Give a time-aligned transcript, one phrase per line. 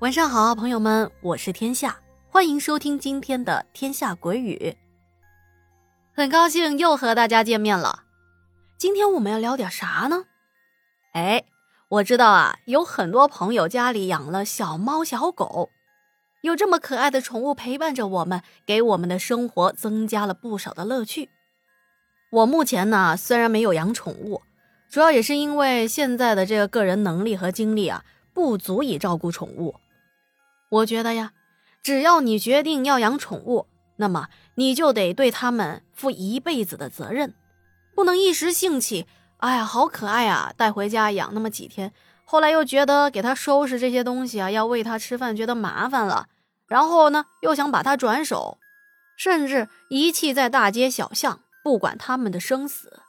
[0.00, 4.56] 晚上好，朋友们，我是天下，欢迎收听今天的《天下鬼语》。
[6.14, 8.04] 很高兴又和大家见面了。
[8.78, 10.24] 今天我们要聊点啥呢？
[11.12, 11.44] 哎，
[11.90, 15.68] 我知道啊，有很多朋友家里养了小猫小狗，
[16.40, 21.28] 有这么可爱的宠物陪伴着我们，给我们的生活增加了不少的乐趣。
[22.30, 24.40] 我目前呢，虽然没有养宠物，
[24.88, 29.74] 主要也是因为现在的这个个人能力和精力啊，不足以照顾宠物。
[30.70, 31.32] 我觉得呀，
[31.82, 33.66] 只要你决定要养宠物，
[33.96, 37.34] 那么你就得对它们负一辈子的责任，
[37.94, 39.06] 不能一时兴起，
[39.38, 41.92] 哎呀，好可爱啊，带回家养那么几天，
[42.24, 46.28] 后来又觉得给它收拾这些东西啊，要喂它吃饭觉得麻烦了，
[46.68, 48.58] 然后呢又想把它转手，
[49.16, 53.00] 甚至遗弃在大街小巷，不管它们的生死。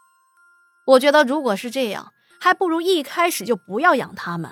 [0.88, 4.50] 我觉得如果是这样，还不如一开始就不要养它们。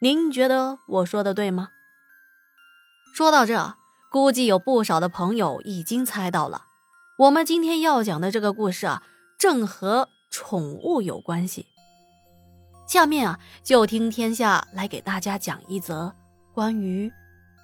[0.00, 1.68] 您觉得我说的对吗？
[3.16, 3.78] 说到这，
[4.10, 6.66] 估计有不少的朋友已经猜到了，
[7.16, 9.02] 我们今天要讲的这个故事啊，
[9.38, 11.64] 正和宠物有关系。
[12.86, 16.14] 下面啊，就听天下来给大家讲一则
[16.52, 17.10] 关于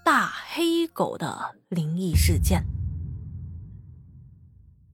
[0.02, 2.64] 大黑狗的灵异事件。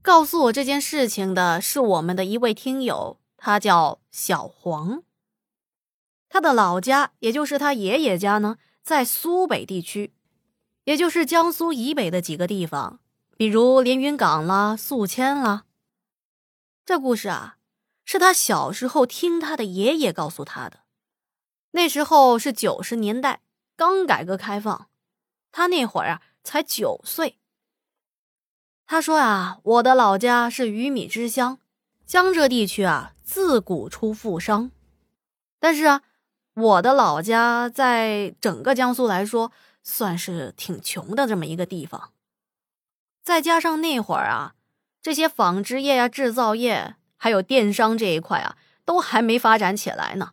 [0.01, 5.03] 告诉我这件事情的是我们的一位听友，他叫小黄。
[6.27, 10.11] 他的老家，也就是他爷爷家呢，在苏北地区。
[10.89, 12.99] 也就是江苏以北的几个地方，
[13.37, 15.65] 比如连云港啦、宿迁啦。
[16.83, 17.57] 这故事啊，
[18.03, 20.79] 是他小时候听他的爷爷告诉他的。
[21.73, 23.41] 那时候是九十年代，
[23.75, 24.87] 刚改革开放，
[25.51, 27.37] 他那会儿啊才九岁。
[28.87, 31.59] 他说啊，我的老家是鱼米之乡，
[32.07, 34.71] 江浙地区啊自古出富商。
[35.59, 36.01] 但是啊，
[36.55, 39.51] 我的老家在整个江苏来说。
[39.83, 42.11] 算是挺穷的这么一个地方，
[43.23, 44.53] 再加上那会儿啊，
[45.01, 50.31] 这些纺织业呀、制造业还有电商这一块啊，都还没发展起来呢。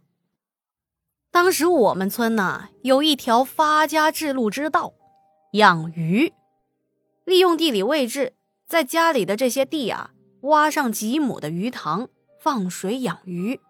[1.31, 4.95] 当时我们村呢有一条发家致富之道，
[5.53, 6.33] 养鱼，
[7.25, 8.35] 利用地理位置，
[8.67, 12.09] 在家里的这些地啊，挖上几亩的鱼塘，
[12.41, 13.61] 放水养鱼。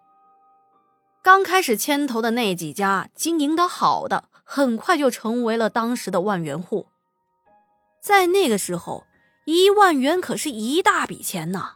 [1.22, 4.28] 刚开始牵头的那几家经营的好的。
[4.48, 6.86] 很快就成为了当时的万元户。
[8.00, 9.04] 在那个时候，
[9.44, 11.72] 一万元可是一大笔钱呢。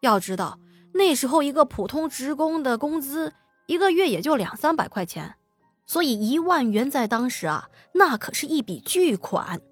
[0.00, 0.58] 要知道，
[0.92, 3.32] 那时候一个普通职工的工资
[3.66, 5.36] 一个月也就两三百块钱，
[5.86, 9.62] 所以一万元在当时啊，那可是一笔巨款。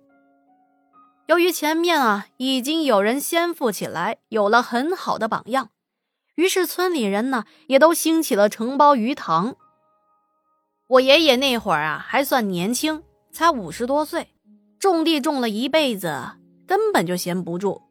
[1.26, 5.68] 由于前面啊已经有人先富起来，有了很好的榜样，
[6.36, 9.56] 于是村里人呢也都兴起了承包鱼塘。
[10.88, 14.28] 我爷爷那会儿啊，还算年轻，才五十多岁，
[14.78, 16.30] 种地种了一辈子，
[16.66, 17.82] 根本就闲不住。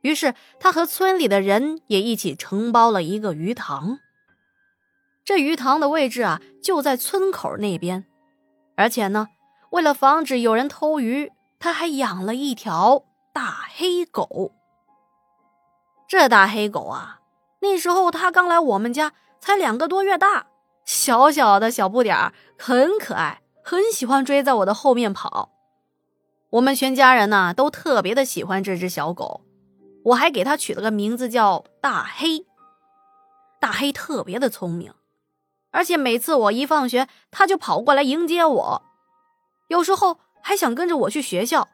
[0.00, 3.98] 于是他和村里的人也一起承包了一个鱼塘。
[5.22, 8.06] 这鱼塘的位置啊，就在村口那边，
[8.74, 9.28] 而且呢，
[9.70, 13.04] 为了防止有人偷鱼，他还养了一条
[13.34, 14.52] 大黑狗。
[16.08, 17.20] 这大黑狗啊，
[17.60, 20.46] 那时候他刚来我们家，才两个多月大。
[20.84, 25.50] 小小的小不点儿，很可爱，很喜欢追在我的后面跑。
[26.50, 29.40] 我们全家人呢都特别的喜欢这只小狗，
[30.04, 32.46] 我还给它取了个名字叫大黑。
[33.60, 34.92] 大黑特别的聪明，
[35.70, 38.82] 而且每次我一放学，它就跑过来迎接我，
[39.68, 41.66] 有时候还想跟着我去学校，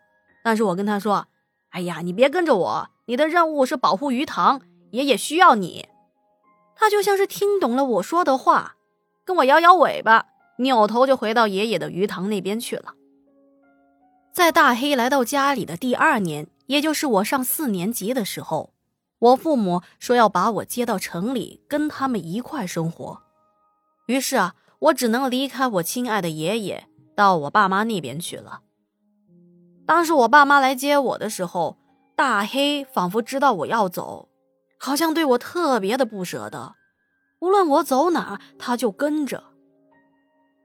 [0.45, 1.27] 但是我跟他说
[1.71, 4.63] ：“哎呀，你别跟着我，你的任务是保护鱼塘，
[4.93, 5.89] 爷爷需要你。”
[6.77, 8.77] 它就像是听懂了我说的话。
[9.25, 10.27] 跟我摇摇尾巴，
[10.59, 12.95] 扭头就回到爷爷的鱼塘那边去了。
[14.33, 18.73] 在大黑来到家里的第二年，也就是我上四年级的时候，
[19.19, 23.23] 我父母说要把我接到城里跟他们一块生活。
[24.07, 28.61] 于是啊，我只能离开我亲爱的爷爷，到我爸妈那边去了。
[29.87, 31.77] 当时我爸妈来接我的时候，
[32.15, 34.29] 大黑仿佛知道我要走，
[34.79, 36.77] 好像对我特别的不舍得。
[37.41, 39.45] 无论我走哪，他就跟着。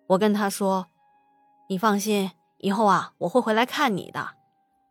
[0.07, 0.87] 我跟他说
[1.69, 4.31] ：“你放心，以后啊，我会回来看你的。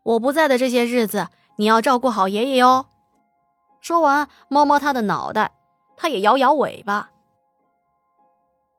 [0.02, 2.86] 我不在的这些日子，你要照顾好爷爷哟。”
[3.81, 5.52] 说完，摸摸他的脑袋，
[5.96, 7.10] 他也摇摇尾巴。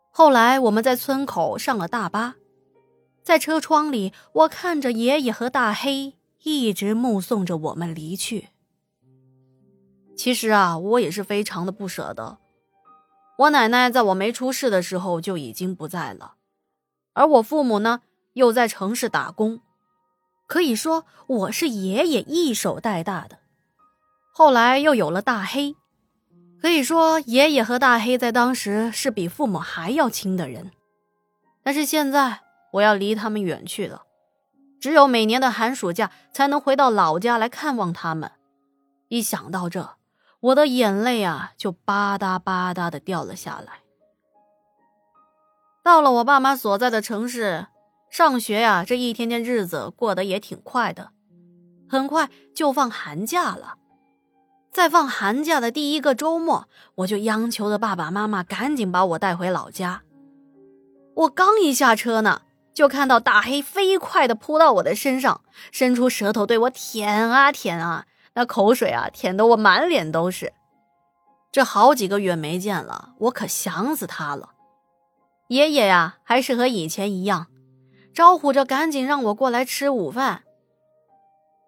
[0.10, 2.36] 后来，我们在村口上了大巴，
[3.22, 8.50] 在车窗里，我看着爷爷和大黑一直目送着我们离去。
[10.18, 12.40] 其实啊，我也是非常的不舍得。
[13.38, 16.36] 我奶奶在我没出世的时候就已经不在了，
[17.14, 18.02] 而我父母呢
[18.34, 19.60] 又在城市打工，
[20.48, 23.40] 可以说我是爷爷一手带大的。
[24.34, 25.76] 后来又有了大黑，
[26.62, 30.72] 可以说爷爷和大黑在当时是比父母还要亲的人。
[31.62, 32.42] 但是现在
[32.74, 34.04] 我要离他们远去了，
[34.80, 38.32] 只有每年的寒暑假才能回到老家来看望他们。
[39.08, 39.98] 一想到这，
[40.40, 43.80] 我的眼泪啊就吧嗒吧嗒的掉了下来。
[45.84, 47.68] 到了我爸妈所在的城市
[48.10, 51.12] 上学呀，这一天天日子过得也挺快的，
[51.90, 53.76] 很快就放寒假了。
[54.72, 60.02] 在放寒假的第一个周末，我就央求着爸爸妈妈赶紧把我带回老家。
[61.14, 62.42] 我刚一下车呢，
[62.74, 65.42] 就看到大黑飞快的扑到我的身上，
[65.72, 68.06] 伸出舌头对我舔啊舔啊，
[68.36, 70.54] 那口水啊舔得我满脸都是。
[71.52, 74.52] 这好几个月没见了，我可想死他了。
[75.48, 77.48] 爷爷呀，还是和以前一样，
[78.14, 80.44] 招呼着赶紧让我过来吃午饭。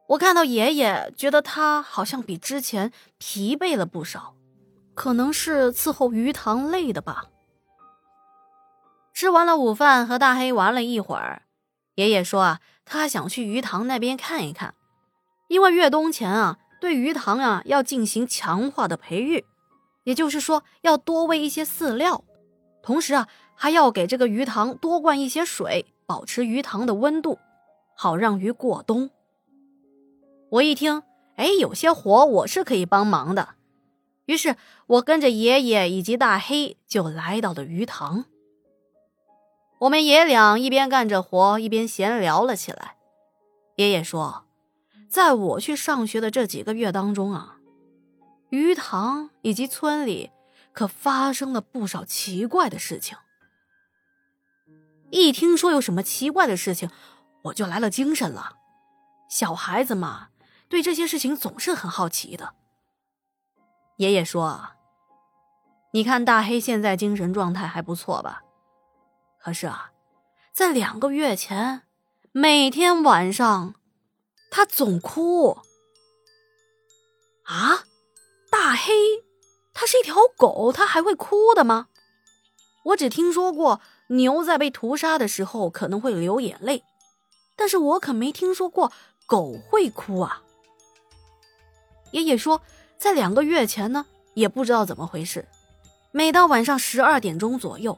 [0.09, 4.35] 我看到爷爷，觉得他好像比之前疲惫了不少，
[4.93, 7.25] 可能是伺候鱼塘累的吧。
[9.13, 11.43] 吃完了午饭，和大黑玩了一会儿，
[11.95, 14.73] 爷爷说啊，他想去鱼塘那边看一看，
[15.47, 19.45] 因为越冬前啊，对鱼塘啊要进行强化的培育，
[20.03, 22.23] 也就是说要多喂一些饲料，
[22.81, 27.39] 同时啊还要给这个鱼塘多灌一些水，保持鱼塘的温度，
[27.95, 29.09] 好让鱼过冬。
[30.51, 31.03] 我一听，
[31.35, 33.55] 哎，有些活我是可以帮忙的，
[34.25, 34.55] 于是
[34.87, 38.25] 我跟着爷爷以及大黑就来到了鱼塘。
[39.79, 42.95] 我们爷俩一边干着活，一边闲聊了起来。
[43.75, 44.46] 爷爷说，
[45.09, 47.57] 在我去上学的这几个月当中啊，
[48.49, 50.31] 鱼塘以及村里
[50.73, 53.17] 可发生了不少奇怪的事情。
[55.09, 56.89] 一听说有什么奇怪的事情，
[57.43, 58.57] 我就来了精神了。
[59.29, 60.29] 小孩子嘛。
[60.69, 62.53] 对这些事情总是很好奇的。
[63.99, 64.71] 爷爷说
[65.95, 68.43] ：“你看大黑现在精神状态还不错吧？
[69.39, 69.91] 可是啊，
[70.51, 71.83] 在两个月前，
[72.33, 73.75] 每天晚上，
[74.49, 75.57] 他总哭。
[77.43, 77.85] 啊，
[78.49, 78.93] 大黑，
[79.73, 81.87] 他是一条狗，他还会哭的吗？
[82.85, 86.83] 我只听说过牛在被屠杀的时候可能会流眼泪，
[87.55, 88.91] 但是我可没听说过
[89.25, 90.41] 狗会哭啊。”
[92.11, 92.61] 爷爷说，
[92.97, 95.45] 在两个月前呢，也不知道怎么回事，
[96.11, 97.97] 每到晚上十二点钟左右，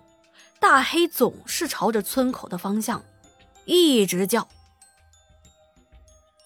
[0.60, 3.04] 大黑总是朝着村口的方向
[3.66, 4.48] 一直叫。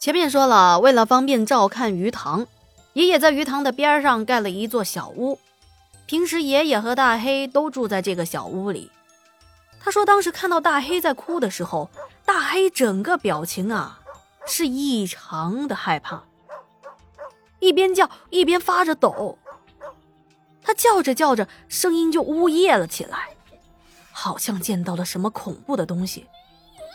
[0.03, 2.45] 前面说了，为了方便照看鱼塘，
[2.91, 5.39] 爷爷在鱼塘的边上盖了一座小屋，
[6.05, 8.91] 平时爷爷和大黑都住在这个小屋里。
[9.79, 11.89] 他说，当时看到大黑在哭的时候，
[12.25, 14.01] 大黑整个表情啊
[14.45, 16.25] 是异常的害怕。
[17.59, 19.37] 一边叫一边发着抖，
[20.61, 23.29] 他叫着叫着，声音就呜咽了起来，
[24.11, 26.25] 好像见到了什么恐怖的东西，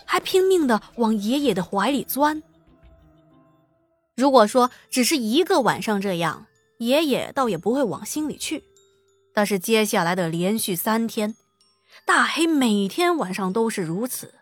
[0.04, 2.43] 还拼命的往爷爷的怀里钻。
[4.18, 6.46] 如果说只是一个晚上这样，
[6.78, 8.64] 爷爷倒也不会往心里去，
[9.32, 11.37] 但是接下来的连续三天，
[12.04, 14.34] 大黑每天晚上都是如此，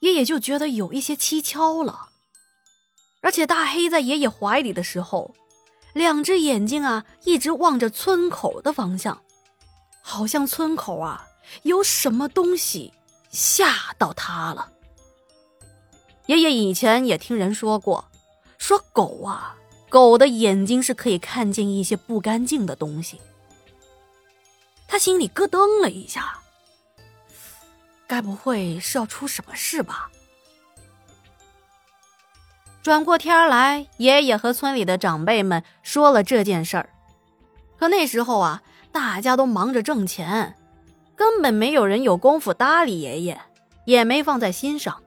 [0.00, 2.10] 爷爷就觉得有一些蹊跷了。
[3.22, 5.34] 而且大黑在爷爷怀里的时候，
[5.94, 9.22] 两只眼睛啊一直望着村口的方向，
[10.02, 11.26] 好像村口啊
[11.62, 12.92] 有什么东西
[13.30, 14.70] 吓到他了。
[16.26, 18.04] 爷爷以前也听人说过，
[18.62, 19.56] 说狗啊，
[19.88, 23.20] 狗的眼睛是可以看见一些不干净的东西。
[24.86, 26.38] 他心里咯噔了一下，
[28.06, 30.08] 该不会是要出什么事吧？
[32.84, 36.90] 转过天来，爷爷和村里的长辈们说了这件事儿。
[37.76, 40.56] 可那时候啊，大家都忙着挣钱，
[41.16, 43.40] 根本没有人有功夫搭理爷爷，
[43.86, 45.01] 也没放在心上。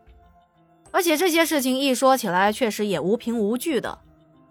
[0.95, 3.99] 而且这些事情一说起来，确实也无凭无据的。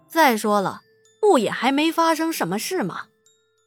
[0.07, 0.81] 再说了，
[1.19, 3.05] 不也还没发生什么事吗？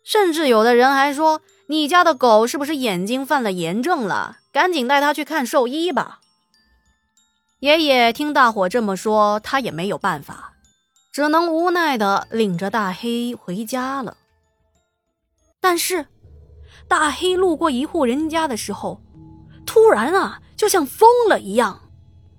[0.05, 4.37] 甚至有的人还说：“你家的狗是不是眼睛犯了炎症了？
[4.53, 6.21] 赶紧带它去看兽医吧。”
[7.59, 10.53] 爷爷听大伙这么说，他也没有办法，
[11.11, 14.17] 只能无奈的领着大黑回家了。
[15.61, 16.07] 但是，
[16.87, 19.03] 大黑路过一户人家的时候，
[19.67, 21.88] 突然啊，就像疯了一样，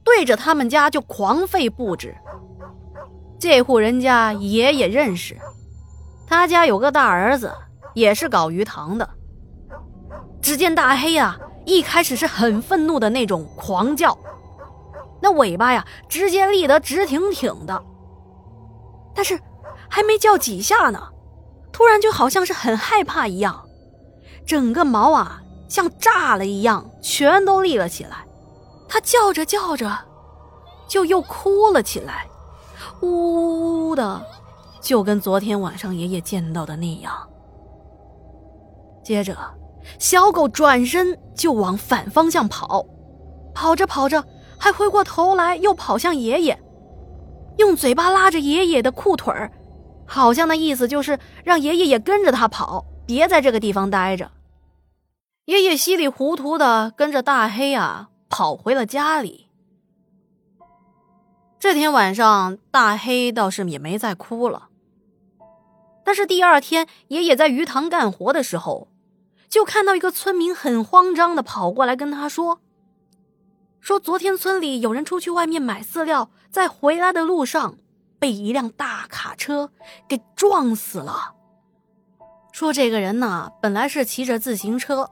[0.09, 2.15] 对着他们家就狂吠不止。
[3.39, 5.37] 这户人家爷爷认识，
[6.27, 7.53] 他家有个大儿子，
[7.93, 9.07] 也是搞鱼塘的。
[10.41, 14.17] 只见大黑啊，一开始是很愤怒的那种狂叫，
[15.21, 17.83] 那尾巴呀直接立得直挺挺的。
[19.13, 19.39] 但是
[19.87, 21.09] 还没叫几下呢，
[21.71, 23.63] 突然就好像是很害怕一样，
[24.43, 25.39] 整个毛啊
[25.69, 28.25] 像炸了一样，全都立了起来。
[28.89, 29.97] 他叫着叫着，
[30.87, 32.27] 就又哭了起来，
[33.01, 34.21] 呜呜呜的，
[34.81, 37.13] 就跟昨天晚上爷爷见到的那样。
[39.03, 39.37] 接着，
[39.99, 42.85] 小狗转身就往反方向跑，
[43.53, 44.25] 跑着跑着
[44.57, 46.59] 还回过头来，又跑向爷爷，
[47.57, 49.51] 用嘴巴拉着爷爷的裤腿儿，
[50.05, 54.31] 好像那意思就是让爷爷也跟着他跑，别在这个地方待着。
[55.45, 59.47] 爷爷稀里糊涂的跟着大黑啊跑回了家里。
[61.59, 64.69] 这天晚上，大黑倒是也没再哭了。
[66.05, 68.87] 但是第二天，爷爷在鱼塘干活的时候，
[69.49, 72.61] 就看到一个村民很慌张的跑过来跟他说
[73.81, 77.77] ：“说昨天村里有人出去外面买饲料，在回来的路上
[78.17, 79.71] 被一辆大卡车
[80.07, 81.35] 给撞死了。
[82.51, 85.11] 说这个人呢，本来是骑着自行车，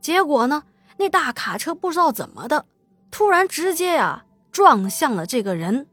[0.00, 0.64] 结果呢，
[0.98, 2.66] 那大卡车不知道怎么的，
[3.10, 5.86] 突然直接呀撞向了这个人。”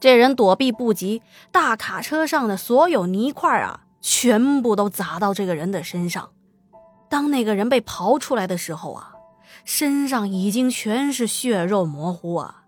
[0.00, 1.22] 这人躲避不及，
[1.52, 6.30] 大卡车上的所有泥块啊，全部都砸到这个人的身上。
[7.08, 9.14] 当那个人被刨出来的时候啊，
[9.64, 12.64] 身上已经全是血肉模糊啊，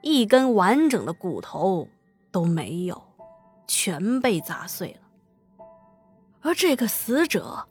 [0.00, 1.88] 一根完整的骨头
[2.32, 3.02] 都没有，
[3.66, 5.66] 全被砸碎了。
[6.40, 7.66] 而这个死者，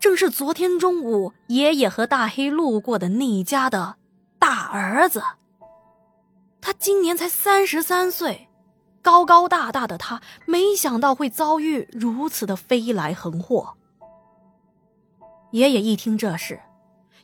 [0.00, 3.96] 正是昨天中午爷爷和大黑路过的那一家的
[4.38, 5.22] 大儿子。
[6.62, 8.48] 他今年才三十三岁，
[9.02, 13.74] 高高大大的他，没想到会遭遇如此的飞来横祸。
[15.52, 16.60] 爷爷一听这事，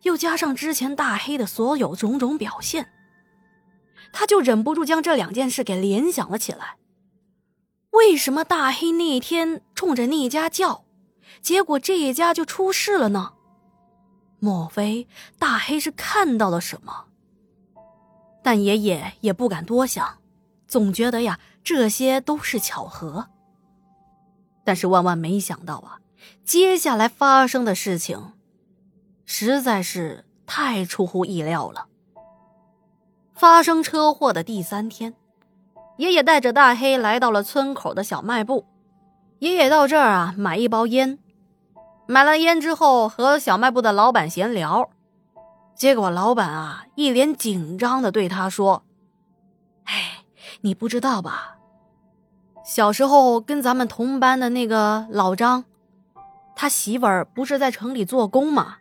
[0.02, 2.88] 又加上之前大黑的所有种种表现，
[4.12, 6.76] 他就忍不住将这两件事给联想了起来。
[7.92, 10.85] 为什么大黑那天冲着那家叫，
[11.40, 13.32] 结果这一家就出事了呢？
[14.38, 17.06] 莫非大黑是看到了什么？
[18.42, 20.18] 但爷爷也不敢多想，
[20.68, 23.28] 总觉得呀这些都是巧合。
[24.64, 26.00] 但是万万没想到啊，
[26.44, 28.32] 接下来发生的事情，
[29.24, 31.86] 实在是太出乎意料了。
[33.34, 35.14] 发生车祸的第三天，
[35.96, 38.66] 爷爷带着大黑来到了村口的小卖部。
[39.38, 41.18] 爷爷到这儿啊买一包烟，
[42.06, 44.88] 买了烟之后和小卖部的老板闲聊。
[45.74, 48.84] 结果老板啊，一脸紧张的对他说
[49.84, 50.24] ：“哎，
[50.62, 51.58] 你不知道吧？
[52.64, 55.64] 小时候跟咱们同班的那个老张，
[56.56, 58.78] 他媳妇儿不是在城里做工吗？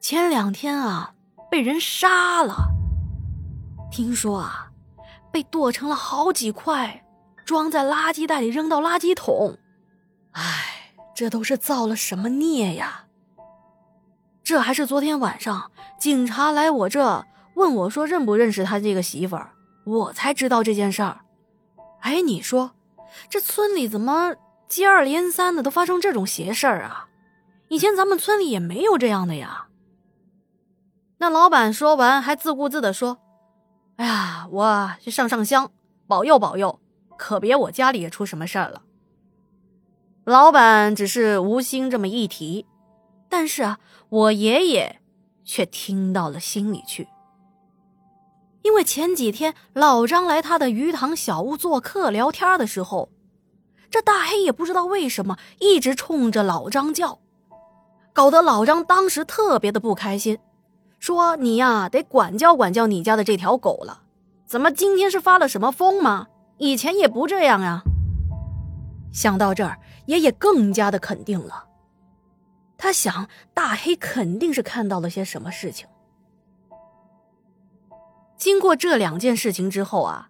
[0.00, 1.14] 前两天啊，
[1.48, 2.70] 被人杀了。
[3.92, 4.72] 听说啊，
[5.30, 7.04] 被剁成了好几块，
[7.44, 9.56] 装在垃圾袋里扔到垃圾桶。
[10.38, 13.06] 哎，这都是造了什么孽呀？”
[14.44, 19.52] 这还是昨天晚上，警察来我这问我说认不认识他这个媳妇儿，
[19.84, 21.20] 我才知道这件事儿。
[22.00, 22.70] 哎，你说，
[23.28, 24.36] 这村里怎么
[24.68, 27.08] 接二连三的都发生这种邪事儿啊？
[27.68, 29.66] 以前咱们村里也没有这样的呀。
[31.18, 33.18] 那老板说完，还自顾自的说
[33.96, 35.70] ：“哎呀，我去上上香，
[36.06, 36.80] 保佑保佑，
[37.18, 38.82] 可别我家里也出什么事儿了。”
[40.28, 42.66] 老板只是无心这么一提。
[43.30, 43.78] 但是啊，
[44.10, 45.00] 我爷爷
[45.42, 47.08] 却听到了心里去，
[48.62, 53.08] 因为前几天老张来他的鱼塘小屋做客聊天的时候，
[53.90, 57.20] 这大黑也不知道为什么一直冲着老张叫，
[58.12, 60.38] 搞得老张当时特别的不开心，
[60.98, 64.02] 说：“你呀，得管教管教你家的这条狗了，
[64.46, 66.26] 怎么今天是发了什么疯吗？
[66.58, 67.82] 以前也不这样呀。”
[69.12, 71.66] 想到这儿，爷爷更加的肯定了。
[72.78, 75.86] 他想，大黑肯定是看到了些什么事情。
[78.38, 80.28] 经过这两件事情之后啊，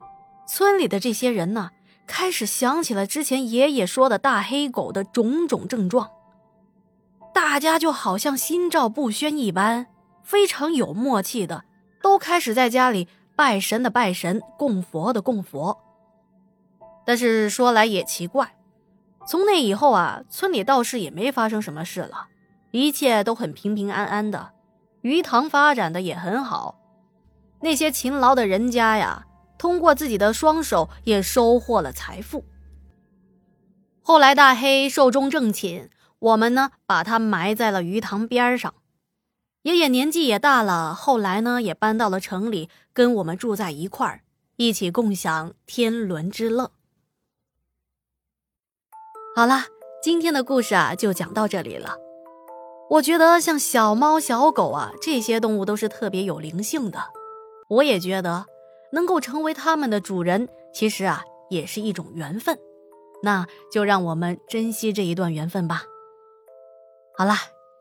[0.48, 1.70] 村里的这些人呢，
[2.06, 6.10] 开始想起了之前爷爷说的大黑狗的种种症状。
[7.32, 9.86] 大家就好像心照不宣一般，
[10.24, 11.64] 非常有默契的，
[12.02, 13.06] 都开始在家里
[13.36, 15.78] 拜神的拜神，供佛的供佛。
[17.06, 18.57] 但是说来也奇怪，
[19.28, 22.28] 从那以后啊，村里倒是也没发生什么事了。
[22.70, 24.52] 一切都很平平安安的，
[25.02, 26.80] 鱼塘发展的也很好。
[27.60, 29.26] 那些勤劳的人家呀，
[29.58, 32.46] 通过自己的双手也收获了财富。
[34.00, 38.72] 后来大黑寿终正寝，我们呢把他埋在了鱼塘边上。
[39.60, 44.22] 爷爷年纪也大了，后来呢也搬到了城里，跟我们住在一块儿，
[44.56, 46.72] 一起共享天伦之乐。
[49.38, 49.66] 好了，
[50.02, 51.96] 今天的故事啊就讲到这里了。
[52.90, 56.98] 我觉得像小猫、小狗啊这些动物都是特别有灵性的，
[57.68, 58.46] 我也觉得
[58.90, 62.58] 能够成为它们的主人，其实啊也是一种缘分。
[63.22, 65.84] 那就让我们珍惜这一段缘分吧。
[67.16, 67.34] 好了，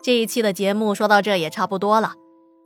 [0.03, 2.13] 这一期的节目说到这也差不多了。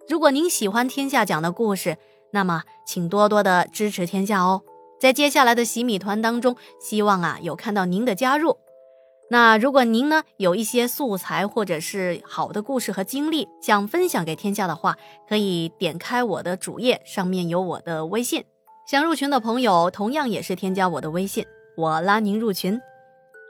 [0.09, 1.97] 如果您喜欢天下讲的故事，
[2.33, 4.63] 那么请多多的支持天下哦。
[4.99, 8.57] 在接下来的洗米团当中，希望啊有看到您的加入。
[9.31, 14.97] 那如果您呢有一些素材或者是好的故事和经历想分享给天下的话，
[15.29, 18.43] 可以点开我的主页，上面有我的微信。
[18.85, 21.45] 想入群的朋友同样也是添加我的微信。
[21.77, 22.77] 我拉您入群，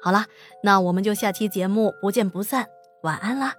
[0.04, 0.26] 好了，
[0.62, 2.68] 那我们就下期节目不见不散，
[3.02, 3.56] 晚安啦。